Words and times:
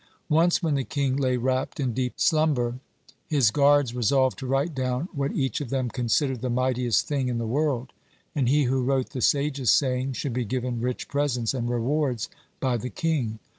(23) 0.29 0.35
Once 0.35 0.63
when 0.63 0.73
the 0.73 0.83
king 0.83 1.15
lay 1.15 1.37
wrapped 1.37 1.79
in 1.79 1.93
deep 1.93 2.13
slumber, 2.15 2.79
his 3.27 3.51
guards 3.51 3.93
resolved 3.93 4.35
to 4.39 4.47
write 4.47 4.73
down 4.73 5.07
what 5.13 5.31
each 5.33 5.61
of 5.61 5.69
them 5.69 5.89
considered 5.91 6.41
the 6.41 6.49
mightiest 6.49 7.07
thing 7.07 7.27
in 7.27 7.37
the 7.37 7.45
world, 7.45 7.93
and 8.33 8.49
he 8.49 8.63
who 8.63 8.81
wrote 8.83 9.11
the 9.11 9.21
sagest 9.21 9.75
saying 9.77 10.11
should 10.11 10.33
be 10.33 10.43
given 10.43 10.81
rich 10.81 11.07
presents 11.07 11.53
and 11.53 11.69
rewards 11.69 12.29
by 12.59 12.77
the 12.77 12.89
king. 12.89 13.37